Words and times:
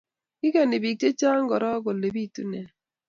Ikenyi 0.47 0.77
bik 0.83 0.97
che 1.01 1.09
chang 1.19 1.45
koro 1.49 1.71
kole 1.83 2.07
pitu 2.15 2.41
ne 2.51 2.61